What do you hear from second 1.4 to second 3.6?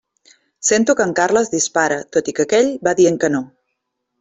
dispara, tot i que aquell va dient que no.